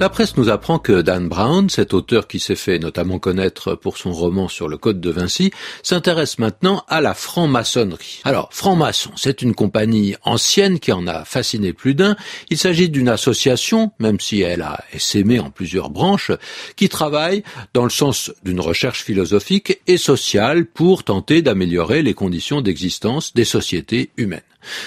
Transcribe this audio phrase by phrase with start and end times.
[0.00, 3.96] La presse nous apprend que Dan Brown, cet auteur qui s'est fait notamment connaître pour
[3.96, 5.52] son roman sur le Code de Vinci,
[5.84, 8.20] s'intéresse maintenant à la franc-maçonnerie.
[8.24, 12.16] Alors, franc-maçon, c'est une compagnie ancienne qui en a fasciné plus d'un.
[12.50, 16.32] Il s'agit d'une association, même si elle a essaimé en plusieurs branches,
[16.74, 22.62] qui travaille dans le sens d'une recherche philosophique et sociale pour tenter d'améliorer les conditions
[22.62, 24.40] d'existence des sociétés humaines.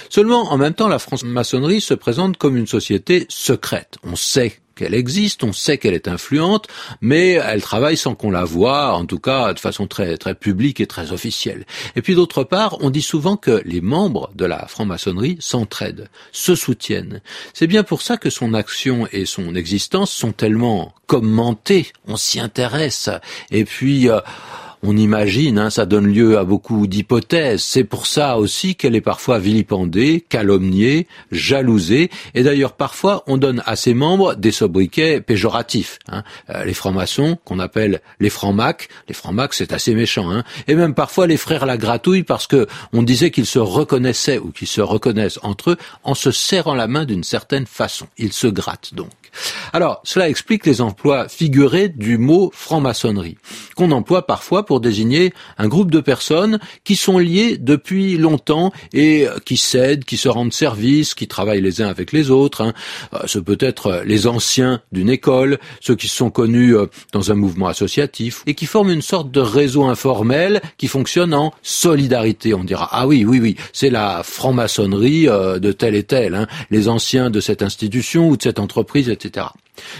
[0.09, 3.97] Seulement, en même temps, la franc-maçonnerie se présente comme une société secrète.
[4.03, 6.67] On sait qu'elle existe, on sait qu'elle est influente,
[7.01, 10.79] mais elle travaille sans qu'on la voie, en tout cas de façon très très publique
[10.79, 11.65] et très officielle.
[11.95, 16.55] Et puis d'autre part, on dit souvent que les membres de la franc-maçonnerie s'entraident, se
[16.55, 17.21] soutiennent.
[17.53, 22.39] C'est bien pour ça que son action et son existence sont tellement commentées, on s'y
[22.39, 23.09] intéresse.
[23.51, 24.19] Et puis euh,
[24.87, 27.61] on imagine, hein, ça donne lieu à beaucoup d'hypothèses.
[27.61, 33.61] C'est pour ça aussi qu'elle est parfois vilipendée, calomniée, jalousée, et d'ailleurs parfois on donne
[33.65, 35.99] à ses membres des sobriquets péjoratifs.
[36.07, 36.23] Hein.
[36.49, 40.45] Euh, les francs-maçons, qu'on appelle les francs-macs, les francs-macs c'est assez méchant, hein.
[40.69, 44.51] et même parfois les frères la gratouille parce que on disait qu'ils se reconnaissaient ou
[44.51, 48.07] qu'ils se reconnaissent entre eux en se serrant la main d'une certaine façon.
[48.17, 49.11] Ils se grattent donc.
[49.73, 53.37] Alors, cela explique les emplois figurés du mot franc-maçonnerie,
[53.75, 59.27] qu'on emploie parfois pour désigner un groupe de personnes qui sont liées depuis longtemps et
[59.45, 62.61] qui s'aident, qui se rendent service, qui travaillent les uns avec les autres.
[62.61, 62.73] Hein.
[63.13, 67.31] Euh, ce peut être les anciens d'une école, ceux qui se sont connus euh, dans
[67.31, 72.53] un mouvement associatif et qui forment une sorte de réseau informel qui fonctionne en solidarité.
[72.53, 76.47] On dira ah oui oui oui c'est la franc-maçonnerie euh, de tel et tel, hein.
[76.71, 79.47] les anciens de cette institution ou de cette entreprise etc.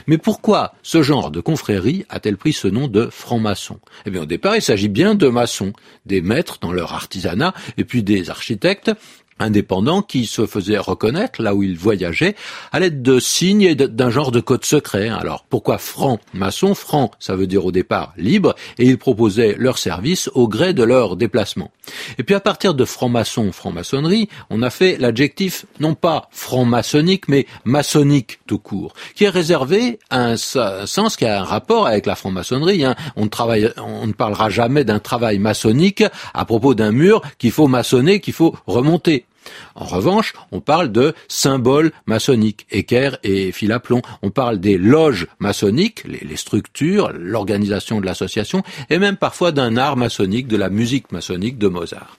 [0.08, 3.80] Mais pourquoi ce genre de confrérie a-t-elle pris ce nom de franc-maçon?
[4.05, 5.73] Eh bien, au départ, il s'agit bien de maçons,
[6.05, 8.91] des maîtres dans leur artisanat, et puis des architectes
[9.39, 12.35] indépendants qui se faisaient reconnaître là où ils voyageaient
[12.71, 15.09] à l'aide de signes et d'un genre de code secret.
[15.09, 20.30] Alors pourquoi franc-maçon Franc, ça veut dire au départ libre, et ils proposaient leurs services
[20.33, 21.71] au gré de leur déplacement.
[22.17, 27.45] Et puis à partir de franc-maçon, franc-maçonnerie, on a fait l'adjectif non pas franc-maçonnique, mais
[27.65, 32.15] maçonnique tout court, qui est réservé à un sens qui a un rapport avec la
[32.15, 32.83] franc-maçonnerie.
[32.83, 32.95] Hein.
[33.15, 37.67] On, travaille, on ne parlera jamais d'un travail maçonnique à propos d'un mur qu'il faut
[37.67, 39.25] maçonner, qu'il faut remonter.
[39.75, 44.02] En revanche, on parle de symboles maçonniques, équerre et fil à plomb.
[44.21, 49.97] On parle des loges maçonniques, les, structures, l'organisation de l'association, et même parfois d'un art
[49.97, 52.17] maçonnique, de la musique maçonnique de Mozart.